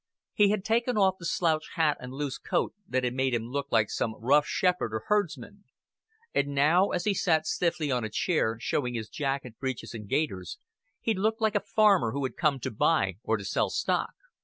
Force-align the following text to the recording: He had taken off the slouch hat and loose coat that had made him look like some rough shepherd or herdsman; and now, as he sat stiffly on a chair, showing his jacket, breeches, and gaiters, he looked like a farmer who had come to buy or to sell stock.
He 0.33 0.49
had 0.49 0.65
taken 0.65 0.97
off 0.97 1.19
the 1.19 1.27
slouch 1.27 1.73
hat 1.75 1.97
and 1.99 2.11
loose 2.11 2.39
coat 2.39 2.73
that 2.87 3.03
had 3.03 3.13
made 3.13 3.35
him 3.35 3.51
look 3.51 3.67
like 3.69 3.91
some 3.91 4.15
rough 4.19 4.47
shepherd 4.47 4.95
or 4.95 5.03
herdsman; 5.09 5.63
and 6.33 6.47
now, 6.47 6.89
as 6.89 7.03
he 7.05 7.13
sat 7.13 7.45
stiffly 7.45 7.91
on 7.91 8.03
a 8.03 8.09
chair, 8.09 8.57
showing 8.59 8.95
his 8.95 9.09
jacket, 9.09 9.59
breeches, 9.59 9.93
and 9.93 10.09
gaiters, 10.09 10.57
he 11.01 11.13
looked 11.13 11.39
like 11.39 11.53
a 11.53 11.59
farmer 11.61 12.13
who 12.13 12.23
had 12.23 12.35
come 12.35 12.59
to 12.61 12.71
buy 12.71 13.17
or 13.21 13.37
to 13.37 13.45
sell 13.45 13.69
stock. 13.69 14.13